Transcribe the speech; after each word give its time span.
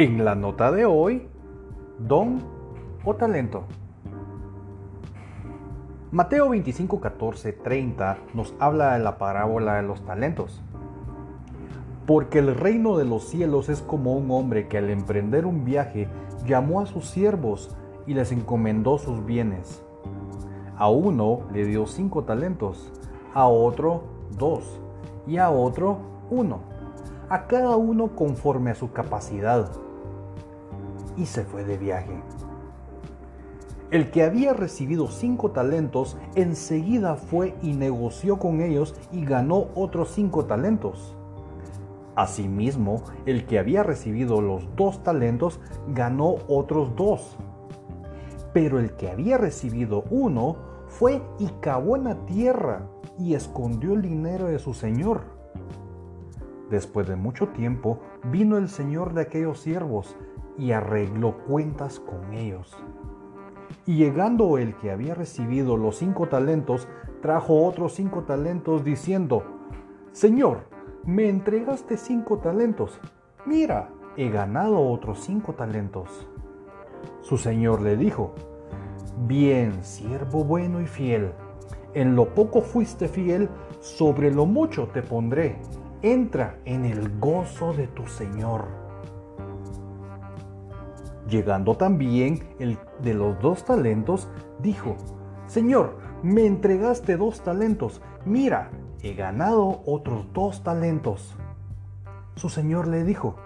En 0.00 0.24
la 0.24 0.36
nota 0.36 0.70
de 0.70 0.84
hoy, 0.84 1.26
don 1.98 2.38
o 3.04 3.16
talento. 3.16 3.64
Mateo 6.12 6.50
25, 6.50 7.00
14, 7.00 7.52
30 7.52 8.18
nos 8.32 8.54
habla 8.60 8.92
de 8.92 9.00
la 9.00 9.18
parábola 9.18 9.74
de 9.74 9.82
los 9.82 10.06
talentos. 10.06 10.62
Porque 12.06 12.38
el 12.38 12.54
reino 12.54 12.96
de 12.96 13.06
los 13.06 13.24
cielos 13.24 13.68
es 13.68 13.82
como 13.82 14.12
un 14.12 14.30
hombre 14.30 14.68
que 14.68 14.78
al 14.78 14.88
emprender 14.88 15.46
un 15.46 15.64
viaje 15.64 16.06
llamó 16.46 16.80
a 16.80 16.86
sus 16.86 17.08
siervos 17.08 17.76
y 18.06 18.14
les 18.14 18.30
encomendó 18.30 18.98
sus 18.98 19.26
bienes. 19.26 19.82
A 20.76 20.88
uno 20.88 21.40
le 21.52 21.64
dio 21.64 21.88
cinco 21.88 22.22
talentos, 22.22 22.92
a 23.34 23.48
otro 23.48 24.04
dos 24.38 24.80
y 25.26 25.38
a 25.38 25.50
otro 25.50 25.98
uno, 26.30 26.60
a 27.28 27.48
cada 27.48 27.76
uno 27.76 28.14
conforme 28.14 28.70
a 28.70 28.76
su 28.76 28.92
capacidad 28.92 29.68
y 31.18 31.26
se 31.26 31.44
fue 31.44 31.64
de 31.64 31.76
viaje. 31.76 32.22
El 33.90 34.10
que 34.10 34.22
había 34.22 34.52
recibido 34.52 35.08
cinco 35.08 35.50
talentos 35.50 36.16
enseguida 36.34 37.16
fue 37.16 37.54
y 37.62 37.72
negoció 37.72 38.38
con 38.38 38.60
ellos 38.60 38.94
y 39.12 39.24
ganó 39.24 39.68
otros 39.74 40.10
cinco 40.10 40.44
talentos. 40.44 41.16
Asimismo, 42.14 43.02
el 43.26 43.46
que 43.46 43.58
había 43.58 43.82
recibido 43.82 44.42
los 44.42 44.68
dos 44.76 45.02
talentos 45.02 45.60
ganó 45.94 46.36
otros 46.48 46.94
dos. 46.96 47.36
Pero 48.52 48.78
el 48.78 48.92
que 48.92 49.10
había 49.10 49.38
recibido 49.38 50.04
uno 50.10 50.56
fue 50.88 51.22
y 51.38 51.46
cavó 51.60 51.96
en 51.96 52.04
la 52.04 52.26
tierra 52.26 52.82
y 53.18 53.34
escondió 53.34 53.94
el 53.94 54.02
dinero 54.02 54.46
de 54.46 54.58
su 54.58 54.74
señor. 54.74 55.22
Después 56.68 57.08
de 57.08 57.16
mucho 57.16 57.48
tiempo 57.48 58.00
vino 58.30 58.58
el 58.58 58.68
señor 58.68 59.14
de 59.14 59.22
aquellos 59.22 59.60
siervos 59.60 60.14
y 60.58 60.72
arregló 60.72 61.38
cuentas 61.46 62.00
con 62.00 62.34
ellos. 62.34 62.76
Y 63.86 63.96
llegando 63.96 64.58
el 64.58 64.74
que 64.76 64.90
había 64.90 65.14
recibido 65.14 65.76
los 65.76 65.96
cinco 65.96 66.28
talentos, 66.28 66.88
trajo 67.22 67.64
otros 67.64 67.94
cinco 67.94 68.24
talentos 68.24 68.84
diciendo, 68.84 69.44
Señor, 70.12 70.68
me 71.04 71.28
entregaste 71.28 71.96
cinco 71.96 72.38
talentos. 72.38 73.00
Mira, 73.46 73.90
he 74.16 74.28
ganado 74.28 74.80
otros 74.80 75.20
cinco 75.20 75.54
talentos. 75.54 76.28
Su 77.20 77.38
señor 77.38 77.80
le 77.80 77.96
dijo, 77.96 78.34
Bien, 79.26 79.82
siervo 79.82 80.44
bueno 80.44 80.80
y 80.80 80.86
fiel, 80.86 81.32
en 81.94 82.14
lo 82.14 82.34
poco 82.34 82.60
fuiste 82.60 83.08
fiel, 83.08 83.48
sobre 83.80 84.32
lo 84.32 84.46
mucho 84.46 84.88
te 84.88 85.02
pondré. 85.02 85.58
Entra 86.02 86.58
en 86.64 86.84
el 86.84 87.18
gozo 87.18 87.72
de 87.72 87.88
tu 87.88 88.06
señor. 88.06 88.87
Llegando 91.28 91.76
también 91.76 92.40
el 92.58 92.78
de 93.02 93.12
los 93.12 93.38
dos 93.40 93.64
talentos, 93.64 94.28
dijo, 94.60 94.96
Señor, 95.46 95.98
me 96.22 96.46
entregaste 96.46 97.16
dos 97.16 97.42
talentos, 97.42 98.00
mira, 98.24 98.70
he 99.02 99.14
ganado 99.14 99.82
otros 99.84 100.26
dos 100.32 100.62
talentos. 100.62 101.36
Su 102.34 102.48
señor 102.48 102.88
le 102.88 103.04
dijo, 103.04 103.36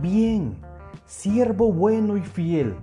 Bien, 0.00 0.58
siervo 1.06 1.72
bueno 1.72 2.16
y 2.16 2.22
fiel, 2.22 2.76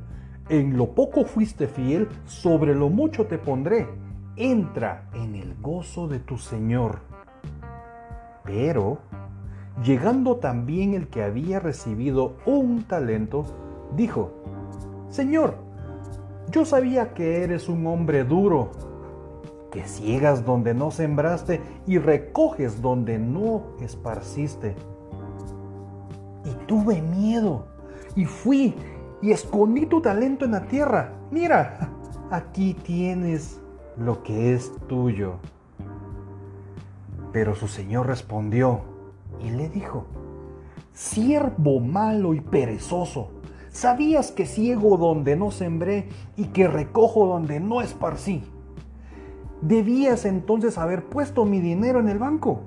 en 0.50 0.75
lo 0.78 0.94
poco 0.94 1.23
fuiste 1.23 1.67
fiel, 1.67 2.09
sobre 2.25 2.75
lo 2.75 2.89
mucho 2.89 3.28
te 3.28 3.38
pondré, 3.38 3.88
entra 4.36 5.09
en 5.13 5.36
el 5.36 5.56
gozo 5.61 6.09
de 6.09 6.19
tu 6.19 6.38
señor. 6.38 7.00
Pero, 8.44 9.00
llegando 9.81 10.38
también 10.38 10.94
el 10.94 11.08
que 11.08 11.23
había 11.23 11.59
recibido 11.59 12.36
un 12.45 12.83
talento, 12.83 13.45
dijo, 13.96 14.31
Señor, 15.09 15.56
yo 16.51 16.66
sabía 16.66 17.13
que 17.13 17.44
eres 17.44 17.69
un 17.69 17.85
hombre 17.88 18.23
duro, 18.23 18.72
que 19.72 19.84
ciegas 19.84 20.46
donde 20.46 20.73
no 20.73 20.91
sembraste 20.91 21.62
y 21.85 21.97
recoges 21.97 22.81
donde 22.81 23.19
no 23.19 23.63
esparciste. 23.81 24.75
Y 26.45 26.66
tuve 26.66 27.01
miedo 27.01 27.66
y 28.16 28.25
fui 28.25 28.75
y 29.22 29.31
escondí 29.31 29.85
tu 29.85 30.01
talento 30.01 30.45
en 30.45 30.51
la 30.51 30.68
tierra. 30.68 31.13
Mira, 31.31 31.90
aquí 32.31 32.74
tienes 32.74 33.59
lo 33.97 34.24
que 34.24 34.53
es 34.53 34.72
tuyo. 34.88 35.35
Pero 37.31 37.56
su 37.56 37.68
señor 37.68 38.07
respondió 38.07 38.81
y 39.41 39.50
le 39.50 39.68
dijo, 39.68 40.06
siervo 40.94 41.81
malo 41.81 42.34
y 42.34 42.40
perezoso 42.40 43.31
¿Sabías 43.75 44.31
que 44.31 44.46
ciego 44.46 44.96
donde 44.96 45.36
no 45.36 45.52
sembré 45.52 46.08
y 46.38 46.46
que 46.46 46.66
recojo 46.66 47.28
donde 47.28 47.59
no 47.59 47.81
esparcí? 47.81 48.41
Debías 49.62 50.24
entonces 50.24 50.78
haber 50.78 51.03
puesto 51.03 51.44
mi 51.44 51.59
dinero 51.59 52.00
en 52.00 52.08
el 52.08 52.18
banco 52.18 52.62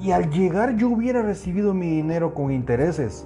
y 0.00 0.10
al 0.10 0.30
llegar 0.30 0.74
yo 0.74 0.88
hubiera 0.88 1.22
recibido 1.22 1.74
mi 1.74 1.86
dinero 1.86 2.34
con 2.34 2.50
intereses. 2.50 3.24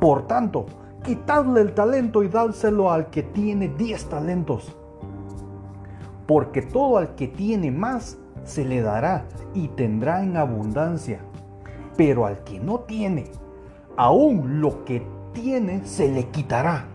Por 0.00 0.26
tanto, 0.26 0.64
quitadle 1.04 1.60
el 1.60 1.74
talento 1.74 2.22
y 2.22 2.28
dárselo 2.28 2.90
al 2.90 3.10
que 3.10 3.22
tiene 3.22 3.68
diez 3.68 4.06
talentos. 4.06 4.74
Porque 6.26 6.62
todo 6.62 6.96
al 6.96 7.14
que 7.14 7.28
tiene 7.28 7.70
más 7.70 8.16
se 8.44 8.64
le 8.64 8.80
dará 8.80 9.26
y 9.52 9.68
tendrá 9.68 10.22
en 10.22 10.38
abundancia. 10.38 11.20
Pero 11.98 12.24
al 12.24 12.42
que 12.42 12.58
no 12.58 12.80
tiene, 12.80 13.26
aún 13.98 14.62
lo 14.62 14.86
que 14.86 15.06
tiene 15.32 15.86
se 15.86 16.10
le 16.10 16.28
quitará. 16.28 16.86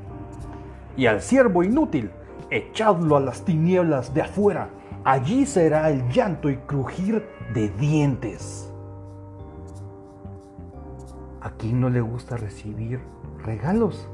Y 0.95 1.05
al 1.05 1.21
siervo 1.21 1.63
inútil, 1.63 2.11
echadlo 2.49 3.17
a 3.17 3.19
las 3.19 3.43
tinieblas 3.43 4.13
de 4.13 4.21
afuera. 4.21 4.69
Allí 5.03 5.45
será 5.45 5.89
el 5.89 6.07
llanto 6.09 6.49
y 6.49 6.57
crujir 6.57 7.25
de 7.53 7.69
dientes. 7.69 8.71
¿A 11.41 11.51
quién 11.51 11.79
no 11.79 11.89
le 11.89 12.01
gusta 12.01 12.35
recibir 12.35 12.99
regalos? 13.43 14.07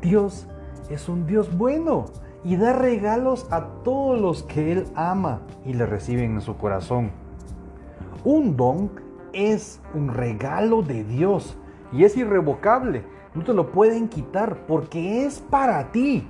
Dios 0.00 0.46
es 0.88 1.08
un 1.08 1.26
Dios 1.26 1.56
bueno 1.56 2.06
y 2.44 2.56
da 2.56 2.72
regalos 2.72 3.46
a 3.50 3.66
todos 3.84 4.20
los 4.20 4.42
que 4.44 4.72
Él 4.72 4.86
ama 4.94 5.40
y 5.64 5.74
le 5.74 5.86
reciben 5.86 6.34
en 6.34 6.40
su 6.40 6.56
corazón. 6.56 7.10
Un 8.24 8.56
don 8.56 8.90
es 9.32 9.80
un 9.94 10.08
regalo 10.08 10.82
de 10.82 11.04
Dios 11.04 11.56
y 11.92 12.04
es 12.04 12.16
irrevocable. 12.16 13.04
No 13.34 13.44
te 13.44 13.52
lo 13.52 13.70
pueden 13.70 14.08
quitar 14.08 14.66
porque 14.66 15.24
es 15.24 15.40
para 15.40 15.92
ti. 15.92 16.26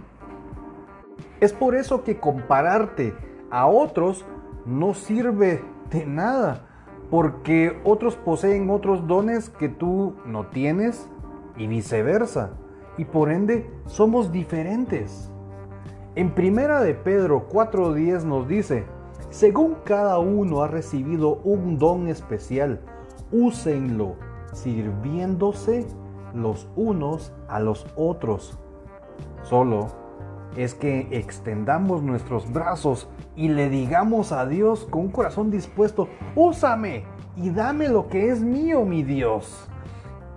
Es 1.41 1.53
por 1.53 1.75
eso 1.75 2.05
que 2.05 2.19
compararte 2.19 3.15
a 3.51 3.67
otros 3.67 4.25
no 4.67 4.95
sirve 4.95 5.63
de 5.91 6.07
nada, 6.07 6.67
porque 7.11 7.81
otros 7.85 8.17
poseen 8.17 8.69
otros 8.71 9.07
dones 9.07 9.49
que 9.49 9.69
tú 9.69 10.15
no 10.27 10.47
tienes 10.47 11.09
y 11.57 11.67
viceversa, 11.67 12.51
y 12.99 13.07
por 13.07 13.31
ende 13.33 13.71
somos 13.87 14.31
diferentes. 14.31 15.33
En 16.15 16.35
primera 16.35 16.81
de 16.83 16.95
Pedro 16.95 17.49
4:10 17.49 18.25
nos 18.25 18.47
dice, 18.47 18.85
según 19.31 19.77
cada 19.85 20.19
uno 20.19 20.63
ha 20.63 20.69
recibido 20.69 21.37
un 21.45 21.79
don 21.79 22.09
especial, 22.09 22.81
úsenlo 23.33 24.17
sirviéndose 24.53 25.87
los 26.35 26.69
unos 26.77 27.33
a 27.49 27.61
los 27.61 27.87
otros. 27.97 28.59
Solo 29.43 29.89
es 30.57 30.75
que 30.75 31.09
extendamos 31.13 32.03
nuestros 32.03 32.53
brazos 32.53 33.09
y 33.37 33.49
le 33.49 33.69
digamos 33.69 34.33
a 34.33 34.47
Dios 34.47 34.87
con 34.91 35.03
un 35.03 35.11
corazón 35.11 35.51
dispuesto, 35.51 36.09
úsame 36.35 37.05
y 37.37 37.51
dame 37.51 37.89
lo 37.89 38.09
que 38.09 38.31
es 38.31 38.41
mío, 38.41 38.85
mi 38.85 39.03
Dios. 39.03 39.69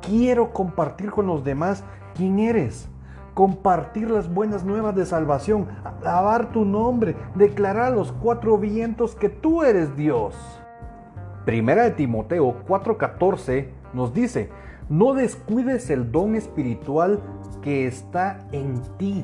Quiero 0.01 0.54
compartir 0.54 1.12
con 1.12 1.27
los 1.27 1.44
demás 1.44 1.83
quién 2.16 2.39
eres, 2.39 2.89
compartir 3.33 4.09
las 4.12 4.31
buenas 4.31 4.63
nuevas 4.63 4.95
de 4.95 5.06
salvación, 5.06 5.68
alabar 5.83 6.51
tu 6.51 6.66
nombre, 6.66 7.16
declarar 7.36 7.88
a 7.88 7.95
los 7.95 8.12
cuatro 8.12 8.57
vientos 8.57 9.16
que 9.16 9.30
tú 9.30 9.63
eres 9.63 9.95
Dios. 9.95 10.36
Primera 11.45 11.83
de 11.83 11.92
Timoteo 11.92 12.56
4:14 12.68 13.82
nos 13.94 14.13
dice, 14.13 14.50
no 14.90 15.13
descuides 15.13 15.90
el 15.90 16.12
don 16.12 16.36
espiritual 16.36 17.19
que 17.62 17.88
está 17.88 18.48
en 18.51 18.81
ti, 18.98 19.24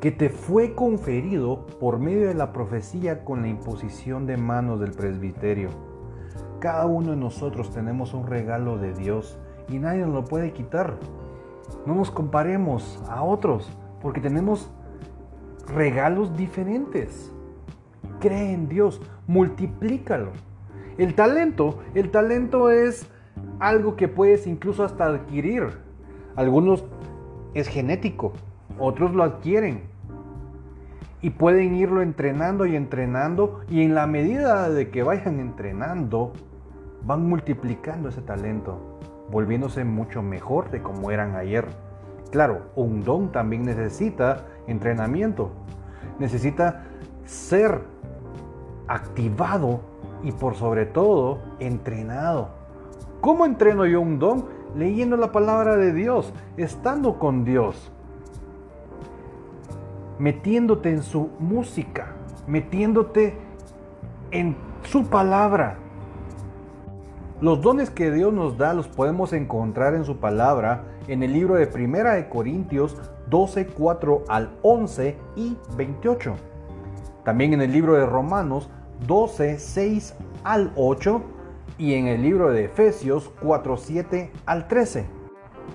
que 0.00 0.10
te 0.10 0.28
fue 0.28 0.74
conferido 0.74 1.66
por 1.80 1.98
medio 1.98 2.28
de 2.28 2.34
la 2.34 2.52
profecía 2.52 3.24
con 3.24 3.42
la 3.42 3.48
imposición 3.48 4.26
de 4.26 4.36
manos 4.36 4.80
del 4.80 4.92
presbiterio. 4.92 5.70
Cada 6.60 6.86
uno 6.86 7.10
de 7.10 7.16
nosotros 7.16 7.70
tenemos 7.70 8.14
un 8.14 8.26
regalo 8.26 8.78
de 8.78 8.92
Dios 8.92 9.38
y 9.68 9.78
nadie 9.78 10.02
nos 10.02 10.14
lo 10.14 10.24
puede 10.24 10.52
quitar. 10.52 10.94
No 11.86 11.94
nos 11.94 12.10
comparemos 12.10 13.02
a 13.08 13.22
otros 13.22 13.68
porque 14.02 14.20
tenemos 14.20 14.70
regalos 15.66 16.36
diferentes. 16.36 17.32
Cree 18.20 18.52
en 18.52 18.68
Dios, 18.68 19.00
multiplícalo. 19.26 20.30
El 20.98 21.14
talento, 21.14 21.80
el 21.94 22.10
talento 22.10 22.70
es 22.70 23.06
algo 23.60 23.96
que 23.96 24.08
puedes 24.08 24.46
incluso 24.46 24.84
hasta 24.84 25.06
adquirir. 25.06 25.78
Algunos 26.34 26.84
es 27.54 27.68
genético, 27.68 28.32
otros 28.78 29.14
lo 29.14 29.22
adquieren. 29.22 29.82
Y 31.22 31.30
pueden 31.30 31.74
irlo 31.74 32.02
entrenando 32.02 32.66
y 32.66 32.76
entrenando 32.76 33.62
y 33.68 33.82
en 33.82 33.94
la 33.94 34.06
medida 34.06 34.68
de 34.68 34.90
que 34.90 35.02
vayan 35.02 35.40
entrenando, 35.40 36.32
van 37.04 37.26
multiplicando 37.26 38.10
ese 38.10 38.20
talento, 38.20 38.98
volviéndose 39.30 39.84
mucho 39.84 40.22
mejor 40.22 40.70
de 40.70 40.82
como 40.82 41.10
eran 41.10 41.34
ayer. 41.34 41.66
Claro, 42.30 42.66
un 42.76 43.02
don 43.02 43.32
también 43.32 43.62
necesita 43.62 44.46
entrenamiento, 44.66 45.50
necesita 46.18 46.84
ser 47.24 47.80
activado 48.88 49.80
y 50.22 50.32
por 50.32 50.54
sobre 50.54 50.86
todo 50.86 51.38
entrenado. 51.58 52.55
¿Cómo 53.26 53.44
entreno 53.44 53.86
yo 53.86 54.00
un 54.00 54.20
don? 54.20 54.44
Leyendo 54.76 55.16
la 55.16 55.32
palabra 55.32 55.76
de 55.76 55.92
Dios, 55.92 56.32
estando 56.56 57.18
con 57.18 57.44
Dios, 57.44 57.90
metiéndote 60.20 60.90
en 60.90 61.02
su 61.02 61.30
música, 61.40 62.12
metiéndote 62.46 63.36
en 64.30 64.56
su 64.84 65.06
palabra. 65.06 65.76
Los 67.40 67.60
dones 67.62 67.90
que 67.90 68.12
Dios 68.12 68.32
nos 68.32 68.58
da 68.58 68.72
los 68.74 68.86
podemos 68.86 69.32
encontrar 69.32 69.96
en 69.96 70.04
su 70.04 70.18
palabra 70.18 70.84
en 71.08 71.24
el 71.24 71.32
libro 71.32 71.56
de 71.56 71.66
Primera 71.66 72.12
de 72.12 72.28
Corintios 72.28 72.96
12, 73.28 73.66
4 73.66 74.22
al 74.28 74.52
11 74.62 75.18
y 75.34 75.56
28. 75.76 76.32
También 77.24 77.54
en 77.54 77.62
el 77.62 77.72
libro 77.72 77.94
de 77.94 78.06
Romanos 78.06 78.70
12, 79.04 79.58
6 79.58 80.14
al 80.44 80.72
8 80.76 81.35
y 81.78 81.94
en 81.94 82.06
el 82.06 82.22
libro 82.22 82.50
de 82.50 82.64
Efesios 82.64 83.30
4, 83.42 83.76
7 83.76 84.32
al 84.46 84.68
13. 84.68 85.06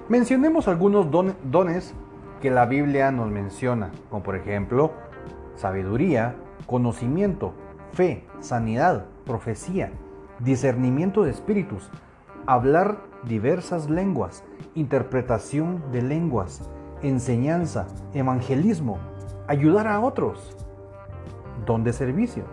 Mencionemos 0.09 0.67
algunos 0.67 1.07
dones 1.11 1.93
que 2.41 2.49
la 2.49 2.65
Biblia 2.65 3.11
nos 3.11 3.29
menciona, 3.29 3.91
como 4.09 4.23
por 4.23 4.35
ejemplo 4.35 4.91
sabiduría, 5.55 6.35
conocimiento, 6.65 7.53
fe, 7.93 8.25
sanidad, 8.39 9.05
profecía, 9.25 9.91
discernimiento 10.39 11.23
de 11.23 11.31
espíritus, 11.31 11.91
hablar 12.47 12.97
diversas 13.23 13.89
lenguas, 13.89 14.43
interpretación 14.73 15.83
de 15.91 16.01
lenguas, 16.01 16.67
enseñanza, 17.03 17.87
evangelismo, 18.13 18.97
ayudar 19.47 19.87
a 19.87 19.99
otros, 19.99 20.57
don 21.65 21.83
de 21.83 21.93
servicio, 21.93 22.45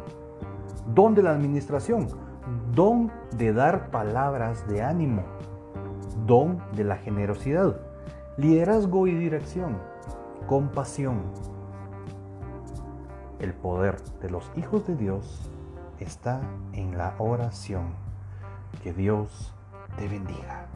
don 0.94 1.14
de 1.14 1.22
la 1.22 1.30
administración, 1.30 2.08
don 2.78 3.10
de 3.32 3.52
dar 3.52 3.90
palabras 3.90 4.68
de 4.68 4.84
ánimo, 4.84 5.24
don 6.26 6.62
de 6.76 6.84
la 6.84 6.96
generosidad, 6.96 7.76
liderazgo 8.36 9.08
y 9.08 9.14
dirección, 9.16 9.78
compasión. 10.46 11.22
El 13.40 13.52
poder 13.52 14.00
de 14.22 14.30
los 14.30 14.48
hijos 14.54 14.86
de 14.86 14.94
Dios 14.94 15.50
está 15.98 16.40
en 16.72 16.96
la 16.96 17.16
oración. 17.18 17.94
Que 18.80 18.92
Dios 18.92 19.52
te 19.96 20.06
bendiga. 20.06 20.68